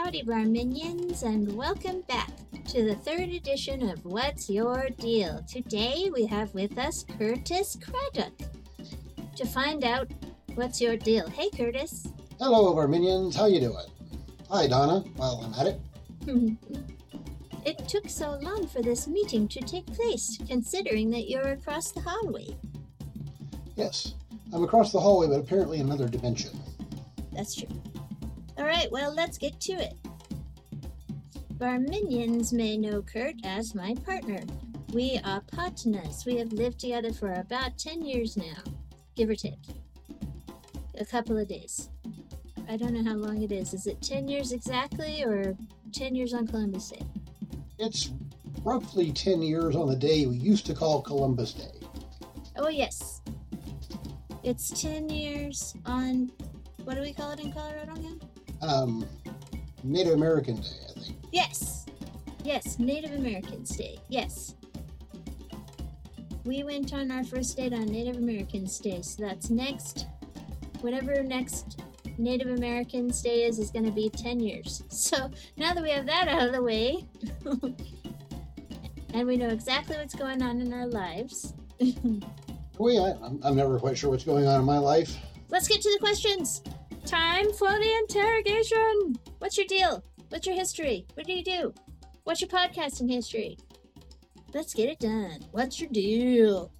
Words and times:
Howdy, 0.00 0.22
bar 0.22 0.44
minions, 0.44 1.24
and 1.24 1.52
welcome 1.56 2.02
back 2.02 2.30
to 2.68 2.84
the 2.84 2.94
third 2.94 3.30
edition 3.30 3.90
of 3.90 4.04
What's 4.04 4.48
Your 4.48 4.90
Deal. 4.90 5.42
Today 5.48 6.08
we 6.14 6.24
have 6.26 6.54
with 6.54 6.78
us 6.78 7.04
Curtis 7.18 7.76
Craddock 7.82 8.32
to 9.34 9.44
find 9.44 9.82
out 9.82 10.08
what's 10.54 10.80
your 10.80 10.96
deal. 10.96 11.28
Hey, 11.28 11.50
Curtis. 11.50 12.06
Hello, 12.38 12.78
our 12.78 12.86
minions. 12.86 13.34
How 13.34 13.46
you 13.46 13.58
doing? 13.58 13.86
Hi, 14.48 14.68
Donna. 14.68 15.00
While 15.16 15.42
I'm 15.44 15.54
at 15.54 15.66
it, 15.66 15.80
it 17.66 17.88
took 17.88 18.08
so 18.08 18.38
long 18.40 18.68
for 18.68 18.82
this 18.82 19.08
meeting 19.08 19.48
to 19.48 19.60
take 19.60 19.86
place, 19.86 20.38
considering 20.46 21.10
that 21.10 21.28
you're 21.28 21.48
across 21.48 21.90
the 21.90 22.00
hallway. 22.02 22.56
yes, 23.74 24.14
I'm 24.52 24.62
across 24.62 24.92
the 24.92 25.00
hallway, 25.00 25.26
but 25.26 25.40
apparently 25.40 25.80
in 25.80 25.86
another 25.86 26.06
dimension. 26.06 26.52
That's 27.32 27.56
true. 27.56 27.68
All 28.58 28.64
right, 28.64 28.90
well, 28.90 29.14
let's 29.14 29.38
get 29.38 29.60
to 29.60 29.72
it. 29.74 29.94
Our 31.60 31.78
minions 31.78 32.52
may 32.52 32.76
know 32.76 33.02
Kurt 33.02 33.36
as 33.44 33.72
my 33.72 33.94
partner. 34.04 34.40
We 34.92 35.20
are 35.24 35.40
partners. 35.42 36.24
We 36.26 36.36
have 36.38 36.52
lived 36.52 36.80
together 36.80 37.12
for 37.12 37.34
about 37.34 37.78
10 37.78 38.04
years 38.04 38.36
now, 38.36 38.56
give 39.14 39.30
or 39.30 39.36
take. 39.36 39.60
A 40.98 41.04
couple 41.04 41.38
of 41.38 41.46
days. 41.46 41.88
I 42.68 42.76
don't 42.76 42.94
know 42.94 43.04
how 43.08 43.16
long 43.16 43.42
it 43.42 43.52
is. 43.52 43.74
Is 43.74 43.86
it 43.86 44.02
10 44.02 44.26
years 44.26 44.50
exactly 44.50 45.22
or 45.22 45.56
10 45.92 46.16
years 46.16 46.34
on 46.34 46.46
Columbus 46.46 46.90
Day? 46.90 47.02
It's 47.78 48.10
roughly 48.64 49.12
10 49.12 49.40
years 49.40 49.76
on 49.76 49.88
the 49.88 49.96
day 49.96 50.26
we 50.26 50.36
used 50.36 50.66
to 50.66 50.74
call 50.74 51.00
Columbus 51.00 51.52
Day. 51.52 51.86
Oh, 52.56 52.68
yes. 52.68 53.20
It's 54.42 54.70
10 54.82 55.10
years 55.10 55.74
on, 55.86 56.32
what 56.82 56.94
do 56.96 57.02
we 57.02 57.12
call 57.12 57.30
it 57.30 57.40
in 57.40 57.52
Colorado 57.52 57.94
again? 57.94 58.20
Um, 58.62 59.06
Native 59.84 60.14
American 60.14 60.56
Day, 60.56 60.68
I 60.88 61.00
think. 61.00 61.16
Yes. 61.32 61.86
Yes, 62.44 62.78
Native 62.78 63.12
Americans 63.12 63.76
Day. 63.76 63.98
Yes. 64.08 64.54
We 66.44 66.62
went 66.64 66.94
on 66.94 67.10
our 67.10 67.24
first 67.24 67.56
date 67.56 67.72
on 67.72 67.86
Native 67.86 68.16
Americans 68.16 68.78
Day, 68.78 69.02
so 69.02 69.22
that's 69.22 69.50
next, 69.50 70.06
whatever 70.80 71.22
next 71.22 71.80
Native 72.16 72.48
Americans 72.48 73.20
Day 73.22 73.44
is, 73.44 73.58
is 73.58 73.70
going 73.70 73.84
to 73.84 73.90
be 73.92 74.08
10 74.08 74.40
years. 74.40 74.82
So 74.90 75.30
now 75.56 75.72
that 75.74 75.82
we 75.82 75.90
have 75.90 76.06
that 76.06 76.26
out 76.28 76.46
of 76.48 76.52
the 76.52 76.62
way, 76.62 77.06
and 79.14 79.26
we 79.26 79.36
know 79.36 79.48
exactly 79.48 79.96
what's 79.96 80.14
going 80.14 80.42
on 80.42 80.60
in 80.60 80.72
our 80.72 80.86
lives, 80.86 81.54
Oh, 82.80 82.88
yeah, 82.88 83.14
I'm, 83.22 83.40
I'm 83.42 83.56
never 83.56 83.78
quite 83.78 83.98
sure 83.98 84.10
what's 84.10 84.22
going 84.24 84.46
on 84.46 84.60
in 84.60 84.66
my 84.66 84.78
life. 84.78 85.16
let's 85.48 85.66
get 85.66 85.80
to 85.82 85.90
the 85.92 85.98
questions. 85.98 86.62
Time 87.08 87.50
for 87.54 87.70
the 87.70 87.90
interrogation. 88.00 89.16
What's 89.38 89.56
your 89.56 89.66
deal? 89.66 90.04
What's 90.28 90.46
your 90.46 90.54
history? 90.54 91.06
What 91.14 91.24
do 91.24 91.32
you 91.32 91.42
do? 91.42 91.72
What's 92.24 92.42
your 92.42 92.50
podcasting 92.50 93.10
history? 93.10 93.56
Let's 94.52 94.74
get 94.74 94.90
it 94.90 94.98
done. 94.98 95.40
What's 95.52 95.80
your 95.80 95.88
deal? 95.88 96.70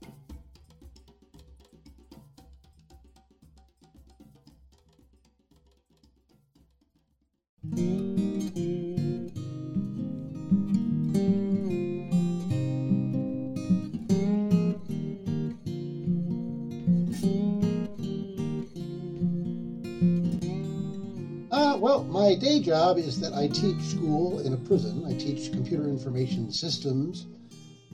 Day 22.38 22.60
job 22.60 22.99
is 22.99 23.19
that 23.21 23.34
I 23.34 23.49
teach 23.49 23.81
school 23.81 24.38
in 24.41 24.53
a 24.53 24.56
prison. 24.56 25.04
I 25.04 25.12
teach 25.12 25.50
computer 25.50 25.88
information 25.88 26.53
systems, 26.53 27.26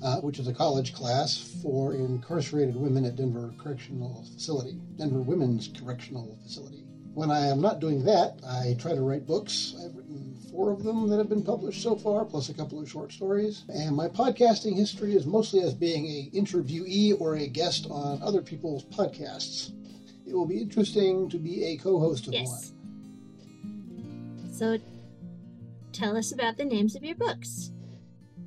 uh, 0.03 0.21
which 0.21 0.39
is 0.39 0.47
a 0.47 0.53
college 0.53 0.93
class 0.93 1.37
for 1.63 1.95
incarcerated 1.95 2.77
women 2.77 3.07
at 3.07 3.17
Denver 3.17 3.55
Correctional 3.57 4.23
Facility, 4.35 4.77
Denver 4.97 5.21
Women's 5.21 5.69
Correctional 5.69 6.39
Facility. 6.43 6.85
When 7.15 7.31
I 7.31 7.47
am 7.47 7.61
not 7.61 7.81
doing 7.81 8.05
that, 8.05 8.39
I 8.47 8.77
try 8.79 8.93
to 8.93 9.01
write 9.01 9.27
books. 9.27 9.75
I've 9.83 9.95
written 9.95 10.37
four 10.51 10.71
of 10.71 10.83
them 10.83 11.09
that 11.09 11.17
have 11.17 11.29
been 11.29 11.43
published 11.43 11.81
so 11.81 11.97
far, 11.97 12.25
plus 12.25 12.51
a 12.51 12.55
couple 12.55 12.79
of 12.79 12.91
short 12.91 13.13
stories. 13.13 13.65
And 13.73 13.97
my 13.97 14.09
podcasting 14.09 14.77
history 14.77 15.15
is 15.15 15.25
mostly 15.25 15.61
as 15.61 15.73
being 15.73 16.07
a 16.07 16.31
interviewee 16.37 17.19
or 17.19 17.37
a 17.37 17.47
guest 17.47 17.87
on 17.89 18.21
other 18.21 18.43
people's 18.43 18.85
podcasts. 18.85 19.73
It 20.27 20.35
will 20.35 20.45
be 20.45 20.61
interesting 20.61 21.31
to 21.31 21.39
be 21.39 21.65
a 21.65 21.77
co-host 21.77 22.27
of 22.27 22.35
one. 22.35 22.74
So 24.55 24.79
tell 25.93 26.17
us 26.17 26.31
about 26.31 26.57
the 26.57 26.65
names 26.65 26.95
of 26.95 27.03
your 27.03 27.17
books, 27.17 27.73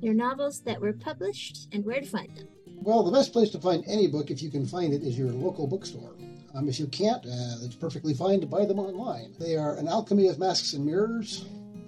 your 0.00 0.14
novels 0.14 0.62
that 0.62 0.80
were 0.80 0.94
published, 0.94 1.68
and 1.70 1.84
where 1.84 2.00
to 2.00 2.06
find 2.06 2.34
them. 2.34 2.48
Well, 2.80 3.02
the 3.02 3.12
best 3.12 3.34
place 3.34 3.50
to 3.50 3.60
find 3.60 3.84
any 3.86 4.06
book, 4.06 4.30
if 4.30 4.42
you 4.42 4.50
can 4.50 4.64
find 4.64 4.94
it, 4.94 5.02
is 5.02 5.18
your 5.18 5.28
local 5.28 5.66
bookstore. 5.66 6.14
Um, 6.54 6.66
if 6.66 6.80
you 6.80 6.86
can't, 6.86 7.26
uh, 7.26 7.60
it's 7.62 7.74
perfectly 7.74 8.14
fine 8.14 8.40
to 8.40 8.46
buy 8.46 8.64
them 8.64 8.78
online. 8.78 9.34
They 9.38 9.58
are 9.58 9.76
An 9.76 9.86
Alchemy 9.86 10.28
of 10.28 10.38
Masks 10.38 10.72
and 10.72 10.86
Mirrors, 10.86 11.44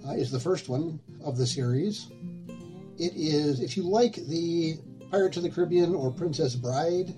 uh, 0.07 0.11
is 0.11 0.29
the 0.29 0.39
first 0.39 0.69
one 0.69 0.99
of 1.23 1.35
the 1.35 1.47
series. 1.47 2.11
It 2.99 3.13
is, 3.15 3.59
if 3.59 3.75
you 3.75 3.81
like 3.81 4.15
the 4.15 4.77
Pirates 5.09 5.37
of 5.37 5.43
the 5.43 5.49
Caribbean 5.49 5.95
or 5.95 6.11
Princess 6.11 6.53
Bride 6.53 7.15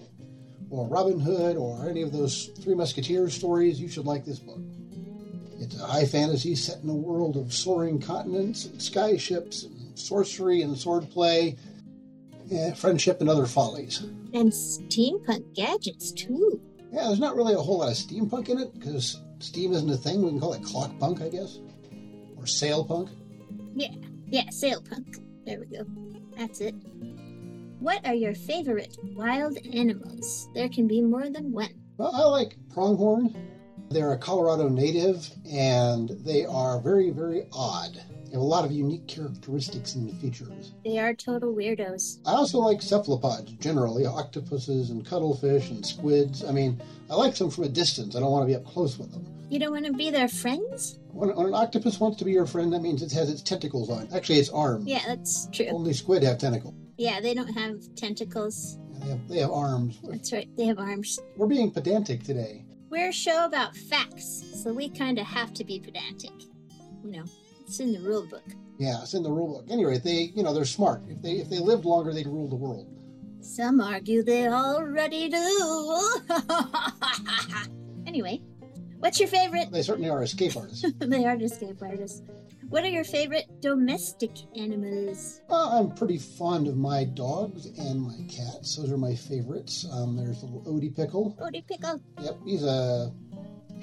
or 0.69 0.87
Robin 0.87 1.19
Hood 1.19 1.57
or 1.57 1.89
any 1.89 2.01
of 2.01 2.13
those 2.13 2.51
Three 2.61 2.75
Musketeers 2.75 3.33
stories, 3.33 3.81
you 3.81 3.89
should 3.89 4.05
like 4.05 4.23
this 4.23 4.39
book. 4.39 4.61
It's 5.63 5.79
a 5.79 5.85
high 5.85 6.05
fantasy 6.05 6.55
set 6.55 6.83
in 6.83 6.89
a 6.89 6.93
world 6.93 7.37
of 7.37 7.53
soaring 7.53 7.99
continents 7.99 8.65
and 8.65 8.81
sky 8.81 9.15
ships 9.15 9.63
and 9.63 9.97
sorcery 9.97 10.61
and 10.61 10.75
swordplay, 10.75 11.57
eh, 12.51 12.73
friendship 12.73 13.21
and 13.21 13.29
other 13.29 13.45
follies. 13.45 14.01
And 14.33 14.51
steampunk 14.51 15.53
gadgets, 15.55 16.11
too. 16.11 16.59
Yeah, 16.91 17.07
there's 17.07 17.19
not 17.19 17.35
really 17.37 17.53
a 17.53 17.59
whole 17.59 17.79
lot 17.79 17.91
of 17.91 17.95
steampunk 17.95 18.49
in 18.49 18.59
it 18.59 18.73
because 18.73 19.21
steam 19.39 19.71
isn't 19.71 19.89
a 19.89 19.95
thing. 19.95 20.21
We 20.21 20.31
can 20.31 20.39
call 20.41 20.53
it 20.53 20.63
clock 20.63 20.91
punk, 20.99 21.21
I 21.21 21.29
guess, 21.29 21.59
or 22.37 22.45
sail 22.45 22.83
punk. 22.83 23.09
Yeah, 24.33 24.45
sailpunk. 24.49 25.19
There 25.45 25.59
we 25.59 25.77
go. 25.77 25.85
That's 26.35 26.59
it. 26.59 26.73
What 27.79 28.05
are 28.05 28.13
your 28.13 28.33
favorite 28.33 28.97
wild 29.15 29.57
animals? 29.73 30.49
There 30.55 30.69
can 30.69 30.87
be 30.87 31.01
more 31.01 31.29
than 31.29 31.51
one. 31.51 31.69
Well, 31.97 32.11
I 32.13 32.23
like 32.23 32.57
pronghorn. 32.73 33.35
They're 33.93 34.13
a 34.13 34.17
Colorado 34.17 34.69
native 34.69 35.29
and 35.47 36.09
they 36.25 36.45
are 36.45 36.81
very, 36.81 37.11
very 37.11 37.45
odd. 37.53 37.93
They 37.93 38.31
have 38.31 38.41
a 38.41 38.43
lot 38.43 38.65
of 38.65 38.71
unique 38.71 39.05
characteristics 39.05 39.93
and 39.93 40.11
features. 40.19 40.73
They 40.83 40.97
are 40.97 41.13
total 41.13 41.53
weirdos. 41.53 42.17
I 42.25 42.31
also 42.31 42.57
like 42.57 42.81
cephalopods 42.81 43.51
generally, 43.53 44.07
octopuses 44.07 44.89
and 44.89 45.05
cuttlefish 45.05 45.69
and 45.69 45.85
squids. 45.85 46.43
I 46.43 46.51
mean, 46.51 46.81
I 47.07 47.13
like 47.13 47.35
them 47.35 47.51
from 47.51 47.65
a 47.65 47.69
distance. 47.69 48.15
I 48.15 48.21
don't 48.21 48.31
want 48.31 48.41
to 48.41 48.47
be 48.47 48.55
up 48.55 48.65
close 48.65 48.97
with 48.97 49.11
them. 49.11 49.27
You 49.49 49.59
don't 49.59 49.71
want 49.71 49.85
to 49.85 49.93
be 49.93 50.09
their 50.09 50.27
friends? 50.27 50.97
When, 51.11 51.29
when 51.35 51.45
an 51.45 51.53
octopus 51.53 51.99
wants 51.99 52.17
to 52.17 52.25
be 52.25 52.31
your 52.31 52.47
friend, 52.47 52.73
that 52.73 52.81
means 52.81 53.03
it 53.03 53.11
has 53.11 53.29
its 53.29 53.43
tentacles 53.43 53.91
on. 53.91 54.07
Actually, 54.11 54.39
it's 54.39 54.49
arms. 54.49 54.87
Yeah, 54.87 55.03
that's 55.05 55.47
true. 55.51 55.67
Only 55.67 55.93
squid 55.93 56.23
have 56.23 56.39
tentacles. 56.39 56.73
Yeah, 56.97 57.21
they 57.21 57.35
don't 57.35 57.53
have 57.53 57.75
tentacles. 57.95 58.79
They 59.01 59.09
have, 59.09 59.27
they 59.27 59.37
have 59.37 59.51
arms. 59.51 59.99
That's 60.03 60.33
right, 60.33 60.49
they 60.57 60.65
have 60.65 60.79
arms. 60.79 61.19
We're 61.37 61.45
being 61.45 61.69
pedantic 61.69 62.23
today. 62.23 62.65
We're 62.93 63.09
a 63.09 63.11
show 63.11 63.45
about 63.45 63.75
facts, 63.75 64.43
so 64.53 64.71
we 64.71 64.87
kind 64.87 65.17
of 65.17 65.25
have 65.25 65.51
to 65.55 65.63
be 65.63 65.79
pedantic. 65.79 66.29
You 67.03 67.09
know, 67.09 67.23
it's 67.61 67.79
in 67.79 67.91
the 67.91 67.99
rule 67.99 68.27
book. 68.29 68.43
Yeah, 68.77 69.01
it's 69.01 69.15
in 69.15 69.23
the 69.23 69.31
rule 69.31 69.55
book. 69.55 69.65
Anyway, 69.71 69.97
they, 69.97 70.31
you 70.35 70.43
know, 70.43 70.53
they're 70.53 70.63
smart. 70.63 71.01
If 71.09 71.19
they 71.23 71.31
if 71.31 71.49
they 71.49 71.57
lived 71.57 71.85
longer, 71.85 72.13
they'd 72.13 72.27
rule 72.27 72.47
the 72.47 72.55
world. 72.55 72.87
Some 73.41 73.81
argue 73.81 74.21
they 74.21 74.47
already 74.47 75.27
do. 75.27 76.11
anyway, 78.05 78.43
what's 78.99 79.19
your 79.19 79.27
favorite? 79.27 79.71
They 79.71 79.81
certainly 79.81 80.11
are 80.11 80.21
escape 80.21 80.55
artists. 80.55 80.85
they 80.99 81.25
are 81.25 81.35
escape 81.35 81.81
artists. 81.81 82.21
What 82.73 82.83
are 82.85 82.89
your 82.89 83.03
favorite 83.03 83.61
domestic 83.61 84.31
animals? 84.55 85.41
well, 85.47 85.69
I'm 85.69 85.93
pretty 85.93 86.17
fond 86.17 86.67
of 86.67 86.75
my 86.75 87.03
dogs 87.03 87.67
and 87.67 88.01
my 88.01 88.17
cats. 88.27 88.77
Those 88.77 88.91
are 88.91 88.97
my 88.97 89.13
favorites. 89.13 89.85
Um, 89.91 90.17
there's 90.17 90.41
little 90.41 90.63
Odie 90.63 90.95
Pickle. 90.95 91.37
Odie 91.39 91.67
Pickle. 91.67 92.01
Yep, 92.19 92.39
he's 92.43 92.63
a 92.63 93.13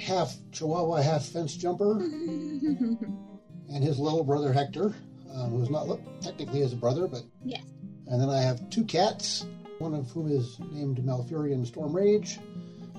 half 0.00 0.34
Chihuahua, 0.50 1.02
half 1.02 1.24
fence 1.24 1.54
jumper. 1.54 2.00
and 2.00 3.84
his 3.84 4.00
little 4.00 4.24
brother 4.24 4.52
Hector, 4.52 4.92
um, 5.36 5.52
who's 5.52 5.70
not 5.70 5.86
technically 6.20 6.58
his 6.58 6.74
brother, 6.74 7.06
but 7.06 7.22
Yes. 7.44 7.62
And 8.08 8.20
then 8.20 8.28
I 8.28 8.40
have 8.40 8.70
two 8.70 8.84
cats, 8.84 9.46
one 9.78 9.94
of 9.94 10.10
whom 10.10 10.32
is 10.32 10.58
named 10.72 10.98
Malfurion 10.98 11.64
Stormrage, 11.64 12.40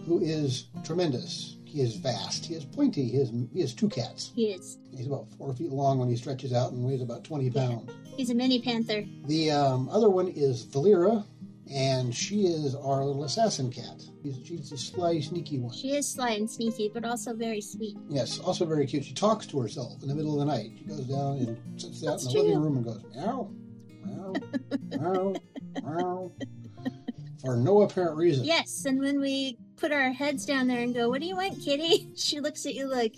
who 0.05 0.21
is 0.21 0.67
tremendous. 0.85 1.57
He 1.71 1.79
is 1.81 1.95
vast. 1.95 2.45
He 2.45 2.55
is 2.55 2.65
pointy. 2.65 3.07
He 3.07 3.17
has, 3.17 3.31
he 3.53 3.61
has 3.61 3.73
two 3.73 3.87
cats. 3.87 4.33
he 4.35 4.47
is. 4.51 4.77
He's 4.93 5.07
about 5.07 5.31
four 5.37 5.53
feet 5.53 5.71
long 5.71 5.99
when 5.99 6.09
he 6.09 6.17
stretches 6.17 6.51
out 6.51 6.73
and 6.73 6.83
weighs 6.83 7.01
about 7.01 7.23
20 7.23 7.49
pounds. 7.49 7.89
He's 8.17 8.29
a 8.29 8.35
mini 8.35 8.61
panther. 8.61 9.05
The 9.27 9.51
um, 9.51 9.87
other 9.87 10.09
one 10.09 10.27
is 10.27 10.63
Valera, 10.63 11.23
and 11.73 12.13
she 12.13 12.41
is 12.45 12.75
our 12.75 13.05
little 13.05 13.23
assassin 13.23 13.71
cat. 13.71 14.03
She's, 14.21 14.35
she's 14.45 14.71
a 14.73 14.77
sly, 14.77 15.21
sneaky 15.21 15.59
one. 15.59 15.73
She 15.73 15.95
is 15.95 16.09
sly 16.09 16.31
and 16.31 16.49
sneaky, 16.49 16.91
but 16.93 17.05
also 17.05 17.33
very 17.33 17.61
sweet. 17.61 17.95
Yes, 18.09 18.39
also 18.39 18.65
very 18.65 18.85
cute. 18.85 19.05
She 19.05 19.13
talks 19.13 19.45
to 19.47 19.59
herself 19.61 20.01
in 20.01 20.09
the 20.09 20.15
middle 20.15 20.33
of 20.33 20.45
the 20.45 20.53
night. 20.53 20.71
She 20.77 20.83
goes 20.83 21.05
down 21.05 21.37
and 21.37 21.57
sits 21.81 22.03
out 22.05 22.11
That's 22.11 22.25
in 22.25 22.27
the 22.27 22.33
true. 22.33 22.41
living 22.43 22.61
room 22.63 22.75
and 22.77 22.85
goes 22.85 23.01
meow, 23.15 23.49
meow, 24.03 24.33
meow, 24.99 25.33
meow, 25.85 26.31
for 27.41 27.55
no 27.55 27.83
apparent 27.83 28.17
reason. 28.17 28.43
Yes, 28.43 28.83
and 28.85 28.99
when 28.99 29.21
we 29.21 29.57
put 29.81 29.91
our 29.91 30.11
heads 30.11 30.45
down 30.45 30.67
there 30.67 30.81
and 30.81 30.93
go, 30.93 31.09
What 31.09 31.19
do 31.19 31.27
you 31.27 31.35
want, 31.35 31.59
kitty? 31.59 32.07
She 32.15 32.39
looks 32.39 32.65
at 32.65 32.75
you 32.75 32.87
like, 32.87 33.15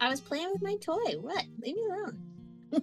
I 0.00 0.08
was 0.08 0.20
playing 0.20 0.50
with 0.52 0.62
my 0.62 0.76
toy. 0.76 1.18
What? 1.20 1.44
Leave 1.60 1.74
me 1.74 1.82
alone. 1.84 2.22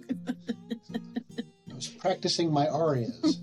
I 1.70 1.74
was 1.74 1.88
practicing 1.88 2.52
my 2.52 2.68
arias. 2.68 3.40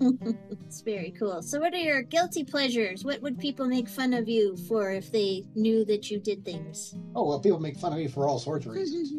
It's 0.72 0.80
very 0.80 1.12
cool. 1.18 1.42
So, 1.42 1.60
what 1.60 1.74
are 1.74 1.76
your 1.76 2.00
guilty 2.00 2.44
pleasures? 2.44 3.04
What 3.04 3.20
would 3.20 3.38
people 3.38 3.66
make 3.66 3.90
fun 3.90 4.14
of 4.14 4.26
you 4.26 4.56
for 4.56 4.90
if 4.90 5.12
they 5.12 5.44
knew 5.54 5.84
that 5.84 6.10
you 6.10 6.18
did 6.18 6.46
things? 6.46 6.94
oh 7.14 7.28
well, 7.28 7.40
people 7.40 7.60
make 7.60 7.76
fun 7.76 7.92
of 7.92 7.98
me 7.98 8.08
for 8.08 8.26
all 8.26 8.38
sorts 8.38 8.64
of 8.64 8.72
reasons. 8.72 9.12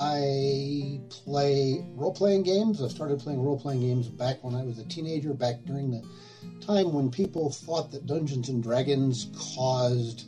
I 0.00 1.00
play 1.10 1.84
role 1.90 2.14
playing 2.14 2.44
games. 2.44 2.82
I 2.82 2.88
started 2.88 3.20
playing 3.20 3.42
role 3.42 3.60
playing 3.60 3.80
games 3.80 4.08
back 4.08 4.42
when 4.42 4.54
I 4.54 4.62
was 4.64 4.78
a 4.78 4.84
teenager, 4.84 5.34
back 5.34 5.56
during 5.66 5.90
the 5.90 6.02
time 6.64 6.92
when 6.92 7.10
people 7.10 7.50
thought 7.50 7.90
that 7.92 8.06
Dungeons 8.06 8.48
and 8.48 8.62
Dragons 8.62 9.28
caused 9.56 10.26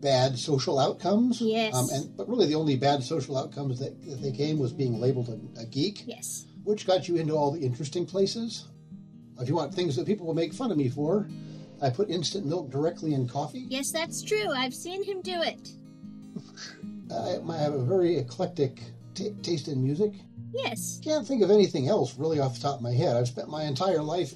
bad 0.00 0.38
social 0.38 0.78
outcomes. 0.78 1.40
Yes. 1.40 1.74
Um, 1.74 1.88
and 1.92 2.16
but 2.16 2.28
really, 2.28 2.46
the 2.46 2.54
only 2.54 2.76
bad 2.76 3.02
social 3.02 3.38
outcomes 3.38 3.78
that, 3.78 4.02
that 4.04 4.20
they 4.20 4.32
came 4.32 4.58
was 4.58 4.72
being 4.72 5.00
labeled 5.00 5.28
a, 5.28 5.60
a 5.60 5.66
geek, 5.66 6.04
yes. 6.06 6.46
which 6.64 6.86
got 6.86 7.08
you 7.08 7.16
into 7.16 7.34
all 7.34 7.50
the 7.50 7.60
interesting 7.60 8.04
places. 8.04 8.66
If 9.40 9.48
you 9.48 9.54
want 9.54 9.74
things 9.74 9.96
that 9.96 10.06
people 10.06 10.26
will 10.26 10.34
make 10.34 10.52
fun 10.52 10.70
of 10.70 10.76
me 10.76 10.88
for, 10.88 11.28
I 11.80 11.90
put 11.90 12.10
instant 12.10 12.46
milk 12.46 12.70
directly 12.70 13.14
in 13.14 13.28
coffee. 13.28 13.66
Yes, 13.68 13.90
that's 13.90 14.22
true. 14.22 14.50
I've 14.54 14.74
seen 14.74 15.02
him 15.02 15.22
do 15.22 15.40
it. 15.40 15.70
I, 17.12 17.38
I 17.50 17.58
have 17.58 17.74
a 17.74 17.84
very 17.84 18.18
eclectic 18.18 18.82
t- 19.14 19.34
taste 19.42 19.68
in 19.68 19.82
music. 19.82 20.12
Yes. 20.52 21.00
Can't 21.02 21.26
think 21.26 21.42
of 21.42 21.50
anything 21.50 21.88
else 21.88 22.16
really 22.18 22.38
off 22.38 22.54
the 22.54 22.60
top 22.60 22.76
of 22.76 22.82
my 22.82 22.92
head. 22.92 23.16
I've 23.16 23.28
spent 23.28 23.48
my 23.48 23.64
entire 23.64 24.02
life 24.02 24.34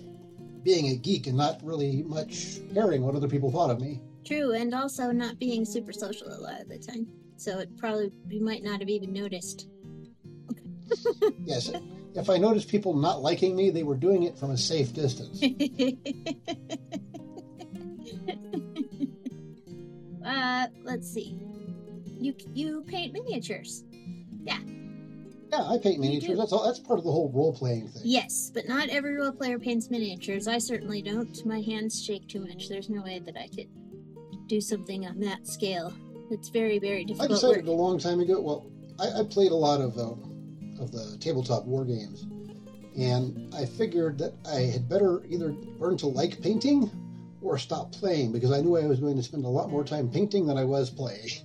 being 0.67 0.89
a 0.89 0.97
geek 0.97 1.29
and 1.29 1.37
not 1.37 1.61
really 1.63 2.03
much 2.03 2.59
caring 2.75 3.03
what 3.03 3.15
other 3.15 3.29
people 3.29 3.53
thought 3.53 3.71
of 3.71 3.81
me. 3.81 4.01
True, 4.27 4.53
and 4.53 4.75
also 4.75 5.13
not 5.13 5.39
being 5.39 5.65
super 5.65 5.93
social 5.93 6.27
a 6.27 6.41
lot 6.41 6.61
of 6.61 6.69
the 6.69 6.77
time. 6.77 7.07
So 7.37 7.61
it 7.61 7.79
probably 7.79 8.11
you 8.29 8.45
might 8.45 8.65
not 8.65 8.81
have 8.81 8.91
even 8.91 9.13
noticed. 9.13 9.69
Yes, 11.45 11.71
if 12.15 12.31
I 12.31 12.39
noticed 12.39 12.69
people 12.69 12.95
not 12.95 13.23
liking 13.23 13.55
me, 13.55 13.71
they 13.71 13.85
were 13.85 13.97
doing 13.97 14.25
it 14.25 14.37
from 14.39 14.51
a 14.51 14.57
safe 14.57 14.93
distance. 14.93 15.41
uh, 20.25 20.67
let's 20.83 21.09
see. 21.09 21.39
You 22.19 22.35
you 22.53 22.83
paint 22.83 23.13
miniatures. 23.13 23.85
Yeah, 25.57 25.65
I 25.69 25.79
paint 25.79 26.01
miniatures. 26.01 26.39
That's 26.39 26.53
all. 26.53 26.65
That's 26.65 26.79
part 26.79 26.99
of 26.99 27.05
the 27.05 27.13
whole 27.13 27.31
role 27.33 27.53
playing 27.53 27.89
thing. 27.89 28.03
Yes, 28.05 28.51
but 28.53 28.69
not 28.69 28.89
every 28.89 29.17
role 29.17 29.33
player 29.33 29.59
paints 29.59 29.91
miniatures. 29.91 30.47
I 30.47 30.59
certainly 30.59 31.03
don't. 31.03 31.45
My 31.47 31.61
hands 31.61 32.03
shake 32.03 32.29
too 32.29 32.41
much. 32.41 32.69
There's 32.69 32.91
no 32.91 33.03
way 33.03 33.21
that 33.21 33.37
I 33.37 33.49
could 33.49 33.69
do 34.49 34.61
something 34.61 35.07
on 35.07 35.19
that 35.21 35.47
scale. 35.47 35.93
It's 36.31 36.49
very, 36.49 36.79
very 36.79 37.05
difficult. 37.05 37.31
I 37.31 37.35
decided 37.35 37.69
a 37.69 37.73
long 37.73 37.99
time 37.99 38.21
ago. 38.21 38.41
Well, 38.41 38.71
I, 38.99 39.21
I 39.21 39.25
played 39.25 39.53
a 39.53 39.57
lot 39.57 39.81
of 39.81 39.97
uh, 39.97 40.83
of 40.83 40.93
the 40.93 41.17
tabletop 41.21 41.65
war 41.65 41.85
games, 41.85 42.27
and 42.99 43.55
I 43.55 43.65
figured 43.65 44.19
that 44.19 44.35
I 44.47 44.61
had 44.61 44.89
better 44.89 45.25
either 45.27 45.53
learn 45.79 45.97
to 45.99 46.07
like 46.07 46.43
painting 46.43 46.91
or 47.41 47.59
stop 47.59 47.93
playing 47.93 48.33
because 48.33 48.53
I 48.53 48.61
knew 48.61 48.77
I 48.77 48.87
was 48.87 49.01
going 49.01 49.17
to 49.17 49.23
spend 49.23 49.45
a 49.45 49.49
lot 49.49 49.71
more 49.71 49.85
time 49.85 50.11
painting 50.11 50.47
than 50.47 50.59
I 50.59 50.65
was 50.65 50.91
playing. 50.91 51.31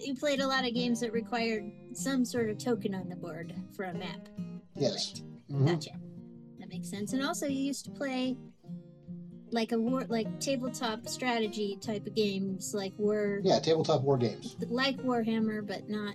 You 0.00 0.14
played 0.14 0.40
a 0.40 0.46
lot 0.46 0.66
of 0.66 0.74
games 0.74 1.00
that 1.00 1.12
required 1.12 1.70
some 1.92 2.24
sort 2.24 2.48
of 2.50 2.58
token 2.58 2.94
on 2.94 3.08
the 3.08 3.16
board 3.16 3.52
for 3.74 3.84
a 3.84 3.94
map. 3.94 4.28
Yes. 4.76 5.14
Right. 5.50 5.60
Mhm. 5.60 5.66
Gotcha. 5.66 5.90
That 6.60 6.68
makes 6.68 6.88
sense. 6.88 7.12
And 7.12 7.22
also, 7.22 7.46
you 7.46 7.60
used 7.60 7.84
to 7.86 7.90
play 7.90 8.36
like 9.50 9.72
a 9.72 9.78
war, 9.78 10.04
like 10.08 10.40
tabletop 10.40 11.08
strategy 11.08 11.78
type 11.80 12.06
of 12.06 12.14
games, 12.14 12.74
like 12.74 12.92
War, 12.98 13.40
Yeah, 13.42 13.58
tabletop 13.58 14.02
war 14.02 14.18
games. 14.18 14.56
like 14.68 14.98
Warhammer, 14.98 15.66
but 15.66 15.88
not. 15.88 16.14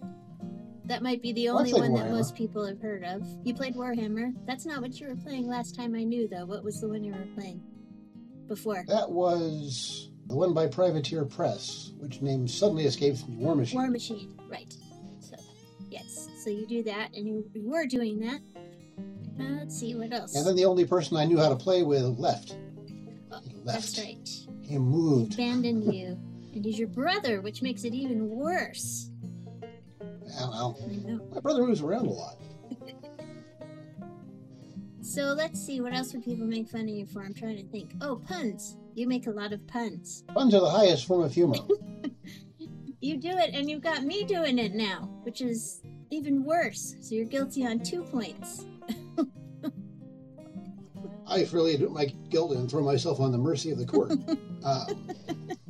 That 0.85 1.01
might 1.01 1.21
be 1.21 1.31
the 1.33 1.50
only 1.50 1.74
one 1.74 1.94
that 1.94 2.12
most 2.12 2.35
people 2.35 2.65
have 2.65 2.80
heard 2.81 3.03
of. 3.03 3.25
You 3.44 3.53
played 3.56 3.74
Warhammer. 3.75 4.33
That's 4.45 4.65
not 4.65 4.81
what 4.81 5.00
you 5.00 5.07
were 5.07 5.15
playing 5.15 5.47
last 5.47 5.75
time 5.75 5.95
I 5.95 6.03
knew, 6.03 6.27
though. 6.27 6.45
What 6.45 6.63
was 6.63 6.80
the 6.81 6.89
one 6.89 7.03
you 7.03 7.13
were 7.13 7.25
playing 7.35 7.62
before? 8.47 8.83
That 8.88 9.09
was 9.09 10.09
the 10.27 10.35
one 10.35 10.53
by 10.53 10.67
Privateer 10.67 11.25
Press, 11.25 11.91
which 11.99 12.21
name 12.21 12.47
suddenly 12.47 12.85
escapes 12.85 13.27
me. 13.27 13.35
Warmachine. 13.37 13.73
War 13.75 13.87
Machine, 13.89 14.37
right. 14.49 14.73
So, 15.19 15.35
yes. 15.89 16.29
So 16.43 16.49
you 16.49 16.65
do 16.67 16.83
that, 16.83 17.09
and 17.15 17.27
you, 17.27 17.45
you 17.53 17.69
were 17.69 17.85
doing 17.85 18.19
that. 18.21 18.39
Uh, 19.39 19.43
let's 19.59 19.77
see, 19.79 19.95
what 19.95 20.13
else? 20.13 20.35
And 20.35 20.45
then 20.45 20.55
the 20.55 20.65
only 20.65 20.85
person 20.85 21.17
I 21.17 21.25
knew 21.25 21.37
how 21.37 21.49
to 21.49 21.55
play 21.55 21.83
with 21.83 22.03
left. 22.19 22.55
Oh, 23.31 23.39
he 23.43 23.55
That's 23.65 23.97
left. 23.97 24.07
right. 24.07 24.29
He 24.61 24.77
moved. 24.77 25.33
abandoned 25.33 25.93
you. 25.93 26.17
And 26.53 26.63
he's 26.63 26.77
your 26.77 26.87
brother, 26.87 27.41
which 27.41 27.61
makes 27.63 27.83
it 27.83 27.93
even 27.93 28.29
worse. 28.29 29.09
Well, 30.39 30.77
I 30.89 30.95
know. 30.95 31.19
my 31.33 31.39
brother 31.41 31.63
moves 31.65 31.81
around 31.81 32.05
a 32.07 32.11
lot. 32.11 32.35
So 35.03 35.33
let's 35.33 35.63
see, 35.63 35.81
what 35.81 35.94
else 35.94 36.13
would 36.13 36.23
people 36.23 36.47
make 36.47 36.69
fun 36.69 36.83
of 36.83 36.89
you 36.89 37.05
for? 37.05 37.23
I'm 37.23 37.33
trying 37.33 37.57
to 37.57 37.63
think. 37.63 37.94
Oh, 38.01 38.21
puns. 38.27 38.77
You 38.95 39.05
make 39.05 39.27
a 39.27 39.31
lot 39.31 39.51
of 39.51 39.65
puns. 39.67 40.23
Puns 40.33 40.53
are 40.55 40.61
the 40.61 40.69
highest 40.69 41.05
form 41.05 41.23
of 41.23 41.33
humor. 41.33 41.55
You 43.03 43.17
do 43.17 43.31
it, 43.31 43.53
and 43.53 43.69
you've 43.69 43.81
got 43.81 44.03
me 44.03 44.23
doing 44.23 44.57
it 44.57 44.73
now, 44.73 45.09
which 45.23 45.41
is 45.41 45.81
even 46.09 46.45
worse. 46.45 46.95
So 47.01 47.15
you're 47.15 47.25
guilty 47.25 47.65
on 47.67 47.81
two 47.81 48.01
points. 48.01 48.63
I 51.27 51.44
freely 51.44 51.73
admit 51.75 51.91
my 51.91 52.06
guilt 52.29 52.53
and 52.53 52.71
throw 52.71 52.81
myself 52.81 53.19
on 53.19 53.33
the 53.33 53.38
mercy 53.38 53.71
of 53.71 53.77
the 53.77 53.85
court. 53.85 54.11
um, 54.63 55.09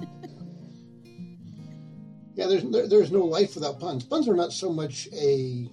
yeah, 2.35 2.45
there's 2.45 2.65
there, 2.65 2.87
there's 2.87 3.11
no 3.11 3.25
life 3.25 3.55
without 3.55 3.79
puns. 3.79 4.03
Puns 4.03 4.29
are 4.29 4.35
not 4.35 4.53
so 4.53 4.71
much 4.71 5.09
a 5.11 5.67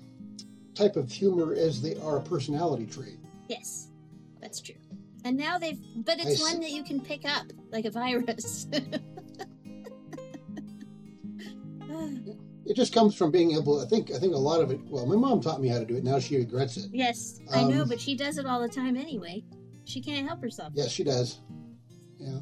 type 0.74 0.96
of 0.96 1.12
humor 1.12 1.52
as 1.52 1.82
they 1.82 1.94
are 1.96 2.16
a 2.16 2.22
personality 2.22 2.86
trait. 2.86 3.18
Yes, 3.50 3.88
that's 4.40 4.60
true. 4.60 4.76
And 5.24 5.36
now 5.36 5.58
they've, 5.58 5.78
but 5.96 6.18
I 6.18 6.22
it's 6.22 6.38
see. 6.38 6.42
one 6.50 6.60
that 6.60 6.70
you 6.70 6.84
can 6.84 7.00
pick 7.00 7.28
up 7.28 7.46
like 7.70 7.84
a 7.84 7.90
virus. 7.90 8.66
It 12.66 12.76
just 12.76 12.94
comes 12.94 13.16
from 13.16 13.32
being 13.32 13.56
able. 13.56 13.80
I 13.80 13.86
think 13.86 14.12
I 14.12 14.18
think 14.18 14.32
a 14.32 14.38
lot 14.38 14.60
of 14.60 14.70
it. 14.70 14.78
Well, 14.84 15.04
my 15.04 15.16
mom 15.16 15.40
taught 15.40 15.60
me 15.60 15.66
how 15.66 15.80
to 15.80 15.84
do 15.84 15.96
it. 15.96 16.04
Now 16.04 16.20
she 16.20 16.36
regrets 16.36 16.76
it. 16.76 16.86
yes, 16.92 17.40
I 17.52 17.64
know, 17.64 17.82
Um, 17.82 17.88
but 17.88 18.00
she 18.00 18.14
does 18.14 18.38
it 18.38 18.46
all 18.46 18.60
the 18.60 18.68
time 18.68 18.96
anyway. 18.96 19.42
She 19.86 20.00
can't 20.00 20.24
help 20.28 20.40
herself. 20.40 20.72
Yes, 20.76 20.92
she 20.92 21.02
does. 21.02 21.40
Yeah, 22.18 22.38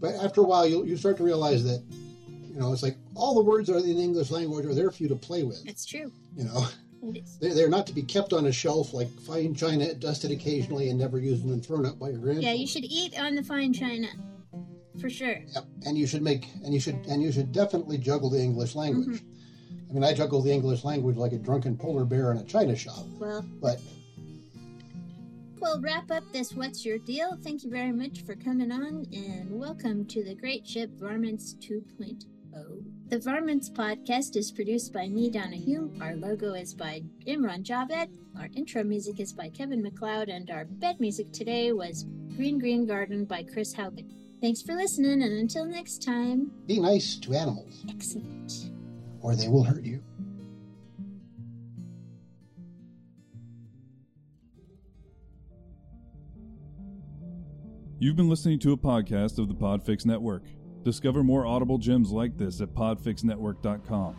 but 0.00 0.14
after 0.14 0.40
a 0.40 0.44
while, 0.44 0.66
you 0.66 0.86
you 0.86 0.96
start 0.96 1.18
to 1.18 1.24
realize 1.24 1.62
that 1.64 1.84
you 2.48 2.58
know 2.58 2.72
it's 2.72 2.82
like 2.82 2.96
all 3.14 3.34
the 3.34 3.42
words 3.42 3.68
are 3.68 3.76
in 3.76 3.82
the 3.82 4.02
English 4.02 4.30
language 4.30 4.64
are 4.64 4.74
there 4.74 4.90
for 4.90 5.02
you 5.02 5.10
to 5.10 5.16
play 5.16 5.42
with. 5.42 5.62
It's 5.68 5.84
true. 5.84 6.10
You 6.34 6.44
know. 6.44 6.66
They're, 7.40 7.54
they're 7.54 7.68
not 7.68 7.86
to 7.86 7.94
be 7.94 8.02
kept 8.02 8.32
on 8.32 8.46
a 8.46 8.52
shelf 8.52 8.92
like 8.92 9.08
fine 9.20 9.54
china, 9.54 9.94
dusted 9.94 10.30
occasionally 10.30 10.90
and 10.90 10.98
never 10.98 11.18
used 11.18 11.44
and 11.44 11.64
thrown 11.64 11.86
out 11.86 11.98
by 11.98 12.10
your 12.10 12.18
grandchildren. 12.18 12.42
Yeah, 12.42 12.60
you 12.60 12.66
should 12.66 12.84
eat 12.84 13.18
on 13.18 13.34
the 13.34 13.42
fine 13.42 13.72
china, 13.72 14.08
for 15.00 15.08
sure. 15.08 15.40
Yep. 15.54 15.64
And 15.86 15.96
you 15.96 16.06
should 16.06 16.22
make 16.22 16.46
and 16.64 16.74
you 16.74 16.80
should 16.80 16.96
and 17.08 17.22
you 17.22 17.32
should 17.32 17.52
definitely 17.52 17.98
juggle 17.98 18.30
the 18.30 18.40
English 18.40 18.74
language. 18.74 19.22
Mm-hmm. 19.22 19.90
I 19.90 19.92
mean, 19.92 20.04
I 20.04 20.14
juggle 20.14 20.40
the 20.40 20.52
English 20.52 20.84
language 20.84 21.16
like 21.16 21.32
a 21.32 21.38
drunken 21.38 21.76
polar 21.76 22.04
bear 22.04 22.30
in 22.30 22.38
a 22.38 22.44
china 22.44 22.76
shop. 22.76 23.04
Well, 23.18 23.44
But 23.60 23.80
we'll 25.60 25.80
wrap 25.80 26.10
up 26.12 26.22
this 26.32 26.54
What's 26.54 26.84
Your 26.84 26.98
Deal. 26.98 27.36
Thank 27.42 27.64
you 27.64 27.70
very 27.70 27.92
much 27.92 28.22
for 28.24 28.36
coming 28.36 28.70
on, 28.70 29.06
and 29.12 29.50
welcome 29.50 30.04
to 30.06 30.22
the 30.22 30.34
great 30.34 30.66
ship 30.66 30.90
Varmints 30.96 31.54
2.0. 31.54 32.24
The 32.52 33.18
Varmints 33.18 33.70
podcast 33.70 34.36
is 34.36 34.52
produced 34.52 34.92
by 34.92 35.08
me, 35.08 35.30
Donna 35.30 35.56
Hume. 35.56 35.96
Our 36.00 36.16
logo 36.16 36.54
is 36.54 36.74
by 36.74 37.02
Imran 37.26 37.64
Javed. 37.64 38.08
Our 38.38 38.48
intro 38.54 38.82
music 38.82 39.20
is 39.20 39.32
by 39.32 39.48
Kevin 39.50 39.82
MacLeod, 39.82 40.28
and 40.28 40.50
our 40.50 40.64
bed 40.64 41.00
music 41.00 41.32
today 41.32 41.72
was 41.72 42.06
Green 42.36 42.58
Green 42.58 42.86
Garden 42.86 43.24
by 43.24 43.42
Chris 43.42 43.74
Haugen. 43.74 44.08
Thanks 44.40 44.62
for 44.62 44.74
listening, 44.74 45.22
and 45.22 45.32
until 45.32 45.64
next 45.64 46.02
time, 46.02 46.50
be 46.66 46.80
nice 46.80 47.16
to 47.18 47.34
animals, 47.34 47.84
excellent. 47.88 48.70
or 49.20 49.36
they 49.36 49.48
will 49.48 49.64
hurt 49.64 49.84
you. 49.84 50.02
You've 57.98 58.16
been 58.16 58.30
listening 58.30 58.58
to 58.60 58.72
a 58.72 58.76
podcast 58.78 59.38
of 59.38 59.48
the 59.48 59.54
Podfix 59.54 60.06
Network. 60.06 60.44
Discover 60.84 61.22
more 61.24 61.44
audible 61.44 61.76
gems 61.76 62.10
like 62.10 62.38
this 62.38 62.60
at 62.60 62.74
podfixnetwork.com. 62.74 64.16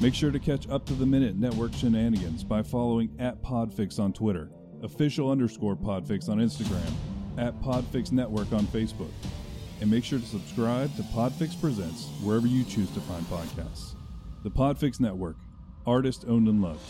Make 0.00 0.14
sure 0.14 0.32
to 0.32 0.40
catch 0.40 0.68
up 0.68 0.84
to 0.86 0.94
the 0.94 1.06
minute 1.06 1.36
network 1.36 1.72
shenanigans 1.72 2.42
by 2.42 2.62
following 2.62 3.14
at 3.18 3.42
Podfix 3.42 4.00
on 4.00 4.12
Twitter, 4.12 4.50
official 4.82 5.30
underscore 5.30 5.76
Podfix 5.76 6.28
on 6.28 6.38
Instagram, 6.38 6.92
at 7.38 7.60
Podfix 7.62 8.10
Network 8.10 8.52
on 8.52 8.66
Facebook. 8.66 9.12
And 9.80 9.90
make 9.90 10.04
sure 10.04 10.18
to 10.18 10.26
subscribe 10.26 10.94
to 10.96 11.02
Podfix 11.04 11.58
Presents 11.60 12.08
wherever 12.22 12.46
you 12.46 12.64
choose 12.64 12.90
to 12.90 13.00
find 13.00 13.24
podcasts. 13.26 13.94
The 14.42 14.50
Podfix 14.50 15.00
Network, 15.00 15.36
artist 15.86 16.24
owned 16.26 16.48
and 16.48 16.60
loved. 16.60 16.80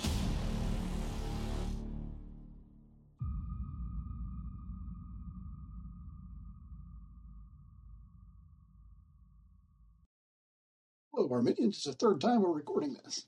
Arminians. 11.30 11.76
It's 11.76 11.84
the 11.84 11.92
third 11.92 12.20
time 12.20 12.42
we're 12.42 12.52
recording 12.52 12.96
this. 13.04 13.26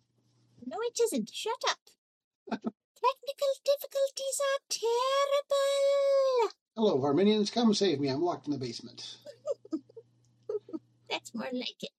No, 0.66 0.76
it 0.80 0.98
isn't. 1.02 1.30
Shut 1.32 1.62
up. 1.68 1.78
Technical 2.50 3.52
difficulties 3.64 4.40
are 4.40 4.60
terrible. 4.68 6.52
Hello, 6.76 7.02
Arminians. 7.04 7.50
Come 7.50 7.74
save 7.74 8.00
me. 8.00 8.08
I'm 8.08 8.22
locked 8.22 8.46
in 8.46 8.52
the 8.52 8.58
basement. 8.58 9.16
That's 11.10 11.34
more 11.34 11.48
like 11.52 11.82
it. 11.82 11.90